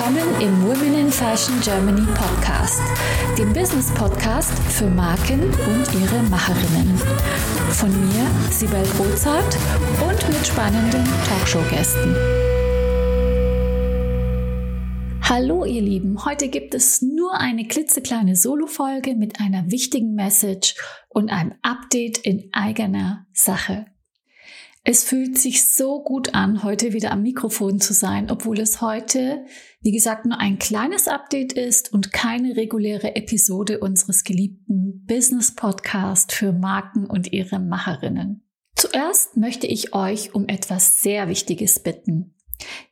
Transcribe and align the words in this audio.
willkommen 0.00 0.40
im 0.40 0.62
Women 0.62 0.94
in 0.94 1.12
Fashion 1.12 1.60
Germany 1.60 2.06
Podcast, 2.14 2.80
dem 3.36 3.52
Business 3.52 3.92
Podcast 3.92 4.50
für 4.70 4.86
Marken 4.86 5.42
und 5.42 6.00
ihre 6.00 6.22
Macherinnen. 6.22 6.96
Von 7.72 7.90
mir, 7.90 8.26
Sibel 8.50 8.82
Rozart 8.98 9.58
und 10.00 10.28
mit 10.28 10.46
spannenden 10.46 11.04
Talkshow-Gästen. 11.28 12.16
Hallo 15.20 15.66
ihr 15.66 15.82
Lieben, 15.82 16.24
heute 16.24 16.48
gibt 16.48 16.74
es 16.74 17.02
nur 17.02 17.38
eine 17.38 17.68
klitzekleine 17.68 18.36
Solo-Folge 18.36 19.16
mit 19.16 19.38
einer 19.38 19.70
wichtigen 19.70 20.14
Message 20.14 20.76
und 21.10 21.30
einem 21.30 21.52
Update 21.60 22.16
in 22.16 22.48
eigener 22.54 23.26
Sache. 23.34 23.84
Es 24.92 25.04
fühlt 25.04 25.38
sich 25.38 25.72
so 25.72 26.02
gut 26.02 26.34
an, 26.34 26.64
heute 26.64 26.92
wieder 26.92 27.12
am 27.12 27.22
Mikrofon 27.22 27.80
zu 27.80 27.94
sein, 27.94 28.28
obwohl 28.28 28.58
es 28.58 28.80
heute, 28.80 29.44
wie 29.82 29.92
gesagt, 29.92 30.26
nur 30.26 30.40
ein 30.40 30.58
kleines 30.58 31.06
Update 31.06 31.52
ist 31.52 31.92
und 31.92 32.12
keine 32.12 32.56
reguläre 32.56 33.14
Episode 33.14 33.78
unseres 33.78 34.24
geliebten 34.24 35.04
Business 35.06 35.54
Podcast 35.54 36.32
für 36.32 36.50
Marken 36.50 37.06
und 37.06 37.32
ihre 37.32 37.60
Macherinnen. 37.60 38.42
Zuerst 38.74 39.36
möchte 39.36 39.68
ich 39.68 39.94
euch 39.94 40.34
um 40.34 40.48
etwas 40.48 41.00
sehr 41.00 41.28
Wichtiges 41.28 41.78
bitten. 41.78 42.34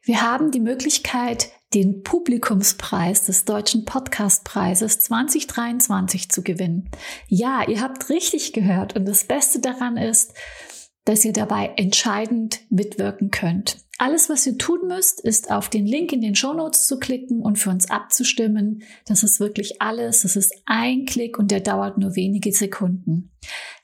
Wir 0.00 0.22
haben 0.22 0.52
die 0.52 0.60
Möglichkeit, 0.60 1.50
den 1.74 2.04
Publikumspreis 2.04 3.24
des 3.24 3.44
Deutschen 3.44 3.84
Podcastpreises 3.84 5.00
2023 5.00 6.30
zu 6.30 6.44
gewinnen. 6.44 6.92
Ja, 7.26 7.68
ihr 7.68 7.80
habt 7.80 8.08
richtig 8.08 8.52
gehört 8.52 8.94
und 8.94 9.04
das 9.04 9.24
Beste 9.24 9.58
daran 9.58 9.96
ist, 9.96 10.32
dass 11.08 11.24
ihr 11.24 11.32
dabei 11.32 11.72
entscheidend 11.76 12.60
mitwirken 12.68 13.30
könnt. 13.30 13.78
Alles, 13.96 14.28
was 14.28 14.46
ihr 14.46 14.58
tun 14.58 14.88
müsst, 14.88 15.22
ist 15.22 15.50
auf 15.50 15.70
den 15.70 15.86
Link 15.86 16.12
in 16.12 16.20
den 16.20 16.34
Show 16.34 16.52
Notes 16.52 16.86
zu 16.86 16.98
klicken 16.98 17.40
und 17.40 17.58
für 17.58 17.70
uns 17.70 17.90
abzustimmen. 17.90 18.82
Das 19.06 19.22
ist 19.22 19.40
wirklich 19.40 19.80
alles. 19.80 20.20
Das 20.20 20.36
ist 20.36 20.54
ein 20.66 21.06
Klick 21.06 21.38
und 21.38 21.50
der 21.50 21.60
dauert 21.60 21.96
nur 21.96 22.14
wenige 22.14 22.52
Sekunden. 22.52 23.32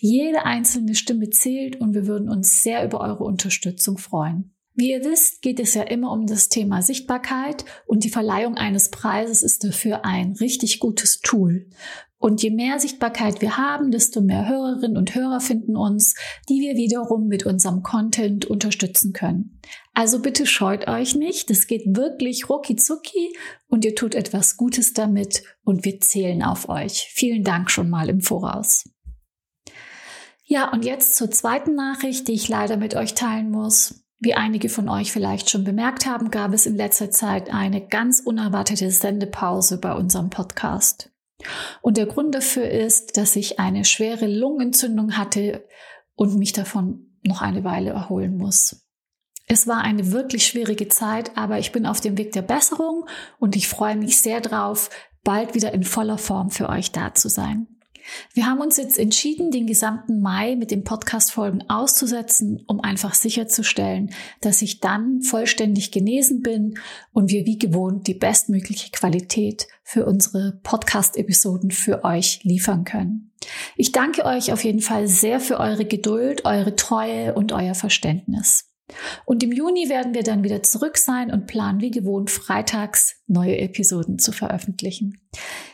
Jede 0.00 0.44
einzelne 0.44 0.96
Stimme 0.96 1.30
zählt 1.30 1.80
und 1.80 1.94
wir 1.94 2.08
würden 2.08 2.28
uns 2.28 2.64
sehr 2.64 2.84
über 2.84 3.00
eure 3.00 3.22
Unterstützung 3.22 3.98
freuen. 3.98 4.51
Wie 4.74 4.90
ihr 4.90 5.04
wisst, 5.04 5.42
geht 5.42 5.60
es 5.60 5.74
ja 5.74 5.82
immer 5.82 6.12
um 6.12 6.26
das 6.26 6.48
Thema 6.48 6.80
Sichtbarkeit 6.80 7.64
und 7.86 8.04
die 8.04 8.10
Verleihung 8.10 8.56
eines 8.56 8.90
Preises 8.90 9.42
ist 9.42 9.64
dafür 9.64 10.04
ein 10.04 10.32
richtig 10.40 10.80
gutes 10.80 11.20
Tool. 11.20 11.68
Und 12.16 12.42
je 12.42 12.50
mehr 12.50 12.78
Sichtbarkeit 12.78 13.42
wir 13.42 13.56
haben, 13.56 13.90
desto 13.90 14.20
mehr 14.20 14.48
Hörerinnen 14.48 14.96
und 14.96 15.14
Hörer 15.14 15.40
finden 15.40 15.76
uns, 15.76 16.14
die 16.48 16.60
wir 16.60 16.76
wiederum 16.76 17.26
mit 17.26 17.44
unserem 17.44 17.82
Content 17.82 18.44
unterstützen 18.44 19.12
können. 19.12 19.60
Also 19.92 20.22
bitte 20.22 20.46
scheut 20.46 20.86
euch 20.86 21.16
nicht, 21.16 21.50
es 21.50 21.66
geht 21.66 21.82
wirklich 21.96 22.48
rucki 22.48 23.36
und 23.66 23.84
ihr 23.84 23.96
tut 23.96 24.14
etwas 24.14 24.56
Gutes 24.56 24.92
damit 24.92 25.42
und 25.64 25.84
wir 25.84 26.00
zählen 26.00 26.44
auf 26.44 26.68
euch. 26.68 27.10
Vielen 27.12 27.42
Dank 27.42 27.70
schon 27.72 27.90
mal 27.90 28.08
im 28.08 28.20
Voraus. 28.20 28.88
Ja, 30.44 30.70
und 30.70 30.84
jetzt 30.84 31.16
zur 31.16 31.30
zweiten 31.30 31.74
Nachricht, 31.74 32.28
die 32.28 32.34
ich 32.34 32.48
leider 32.48 32.76
mit 32.76 32.94
euch 32.94 33.14
teilen 33.14 33.50
muss. 33.50 34.01
Wie 34.24 34.34
einige 34.34 34.68
von 34.68 34.88
euch 34.88 35.10
vielleicht 35.10 35.50
schon 35.50 35.64
bemerkt 35.64 36.06
haben, 36.06 36.30
gab 36.30 36.52
es 36.52 36.64
in 36.64 36.76
letzter 36.76 37.10
Zeit 37.10 37.52
eine 37.52 37.84
ganz 37.84 38.20
unerwartete 38.20 38.88
Sendepause 38.92 39.78
bei 39.78 39.92
unserem 39.94 40.30
Podcast. 40.30 41.10
Und 41.80 41.96
der 41.96 42.06
Grund 42.06 42.32
dafür 42.32 42.70
ist, 42.70 43.16
dass 43.16 43.34
ich 43.34 43.58
eine 43.58 43.84
schwere 43.84 44.28
Lungenentzündung 44.28 45.16
hatte 45.16 45.66
und 46.14 46.38
mich 46.38 46.52
davon 46.52 47.18
noch 47.24 47.42
eine 47.42 47.64
Weile 47.64 47.90
erholen 47.90 48.36
muss. 48.36 48.86
Es 49.48 49.66
war 49.66 49.80
eine 49.80 50.12
wirklich 50.12 50.46
schwierige 50.46 50.86
Zeit, 50.86 51.36
aber 51.36 51.58
ich 51.58 51.72
bin 51.72 51.84
auf 51.84 52.00
dem 52.00 52.16
Weg 52.16 52.30
der 52.30 52.42
Besserung 52.42 53.08
und 53.40 53.56
ich 53.56 53.66
freue 53.66 53.96
mich 53.96 54.18
sehr 54.18 54.40
drauf, 54.40 54.88
bald 55.24 55.56
wieder 55.56 55.74
in 55.74 55.82
voller 55.82 56.18
Form 56.18 56.50
für 56.50 56.68
euch 56.68 56.92
da 56.92 57.12
zu 57.12 57.28
sein. 57.28 57.66
Wir 58.34 58.46
haben 58.46 58.60
uns 58.60 58.76
jetzt 58.76 58.98
entschieden, 58.98 59.50
den 59.50 59.66
gesamten 59.66 60.20
Mai 60.20 60.56
mit 60.56 60.70
den 60.70 60.84
Podcast-Folgen 60.84 61.68
auszusetzen, 61.68 62.62
um 62.66 62.80
einfach 62.80 63.14
sicherzustellen, 63.14 64.12
dass 64.40 64.62
ich 64.62 64.80
dann 64.80 65.22
vollständig 65.22 65.92
genesen 65.92 66.40
bin 66.40 66.78
und 67.12 67.30
wir 67.30 67.46
wie 67.46 67.58
gewohnt 67.58 68.06
die 68.06 68.14
bestmögliche 68.14 68.90
Qualität 68.90 69.66
für 69.82 70.06
unsere 70.06 70.60
Podcast-Episoden 70.62 71.70
für 71.70 72.04
euch 72.04 72.40
liefern 72.44 72.84
können. 72.84 73.32
Ich 73.76 73.92
danke 73.92 74.24
euch 74.24 74.52
auf 74.52 74.64
jeden 74.64 74.80
Fall 74.80 75.08
sehr 75.08 75.40
für 75.40 75.58
eure 75.58 75.84
Geduld, 75.84 76.44
eure 76.44 76.76
Treue 76.76 77.34
und 77.34 77.52
euer 77.52 77.74
Verständnis. 77.74 78.68
Und 79.24 79.42
im 79.42 79.52
Juni 79.52 79.88
werden 79.88 80.14
wir 80.14 80.22
dann 80.22 80.44
wieder 80.44 80.62
zurück 80.62 80.98
sein 80.98 81.32
und 81.32 81.46
planen 81.46 81.80
wie 81.80 81.90
gewohnt 81.90 82.30
freitags 82.30 83.16
neue 83.26 83.58
Episoden 83.58 84.18
zu 84.18 84.32
veröffentlichen. 84.32 85.20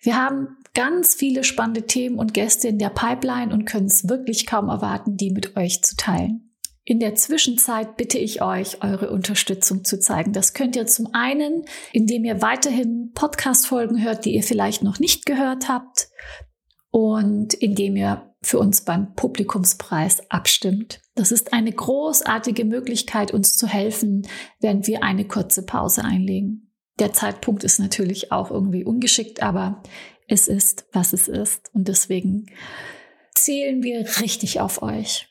Wir 0.00 0.16
haben 0.16 0.56
ganz 0.74 1.14
viele 1.14 1.44
spannende 1.44 1.86
Themen 1.86 2.18
und 2.18 2.34
Gäste 2.34 2.68
in 2.68 2.78
der 2.78 2.90
Pipeline 2.90 3.52
und 3.52 3.64
können 3.64 3.86
es 3.86 4.08
wirklich 4.08 4.46
kaum 4.46 4.68
erwarten, 4.68 5.16
die 5.16 5.30
mit 5.30 5.56
euch 5.56 5.82
zu 5.82 5.96
teilen. 5.96 6.50
In 6.84 6.98
der 6.98 7.14
Zwischenzeit 7.14 7.96
bitte 7.96 8.18
ich 8.18 8.42
euch, 8.42 8.82
eure 8.82 9.10
Unterstützung 9.10 9.84
zu 9.84 10.00
zeigen. 10.00 10.32
Das 10.32 10.54
könnt 10.54 10.76
ihr 10.76 10.86
zum 10.86 11.08
einen, 11.12 11.64
indem 11.92 12.24
ihr 12.24 12.42
weiterhin 12.42 13.12
Podcast-Folgen 13.14 14.02
hört, 14.02 14.24
die 14.24 14.34
ihr 14.34 14.42
vielleicht 14.42 14.82
noch 14.82 14.98
nicht 14.98 15.26
gehört 15.26 15.68
habt 15.68 16.08
und 16.90 17.54
indem 17.54 17.96
ihr 17.96 18.34
für 18.42 18.58
uns 18.58 18.82
beim 18.82 19.14
Publikumspreis 19.14 20.30
abstimmt. 20.30 21.00
Das 21.14 21.30
ist 21.30 21.52
eine 21.52 21.72
großartige 21.72 22.64
Möglichkeit, 22.64 23.32
uns 23.32 23.56
zu 23.56 23.66
helfen, 23.66 24.26
während 24.60 24.86
wir 24.86 25.02
eine 25.02 25.26
kurze 25.26 25.64
Pause 25.64 26.04
einlegen. 26.04 26.72
Der 26.98 27.12
Zeitpunkt 27.12 27.64
ist 27.64 27.78
natürlich 27.78 28.32
auch 28.32 28.50
irgendwie 28.50 28.84
ungeschickt, 28.84 29.42
aber 29.42 29.82
es 30.30 30.48
ist, 30.48 30.86
was 30.92 31.12
es 31.12 31.28
ist. 31.28 31.70
Und 31.74 31.88
deswegen 31.88 32.46
zählen 33.34 33.82
wir 33.82 34.06
richtig 34.20 34.60
auf 34.60 34.82
euch. 34.82 35.28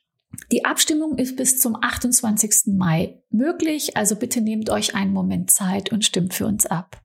Die 0.52 0.66
Abstimmung 0.66 1.18
ist 1.18 1.38
bis 1.38 1.58
zum 1.60 1.76
28. 1.82 2.74
Mai 2.78 3.22
möglich, 3.32 3.98
also 3.98 4.16
bitte 4.16 4.42
nehmt 4.42 4.70
euch 4.70 4.94
einen 4.96 5.14
Moment 5.14 5.50
Zeit 5.50 5.92
und 5.92 6.06
stimmt 6.06 6.34
für 6.34 6.46
uns 6.46 6.66
ab. 6.66 7.02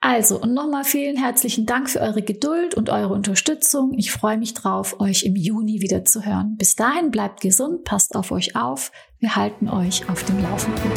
Also, 0.00 0.40
und 0.40 0.54
nochmal 0.54 0.84
vielen 0.84 1.16
herzlichen 1.16 1.66
Dank 1.66 1.90
für 1.90 2.00
eure 2.00 2.22
Geduld 2.22 2.74
und 2.74 2.88
eure 2.88 3.12
Unterstützung. 3.12 3.94
Ich 3.98 4.12
freue 4.12 4.38
mich 4.38 4.54
drauf, 4.54 5.00
euch 5.00 5.24
im 5.24 5.34
Juni 5.34 5.82
wieder 5.82 6.04
zu 6.04 6.24
hören. 6.24 6.56
Bis 6.56 6.76
dahin 6.76 7.10
bleibt 7.10 7.40
gesund, 7.40 7.82
passt 7.82 8.14
auf 8.14 8.30
euch 8.30 8.54
auf. 8.54 8.92
Wir 9.18 9.34
halten 9.34 9.68
euch 9.68 10.08
auf 10.08 10.22
dem 10.24 10.40
Laufenden. 10.40 10.92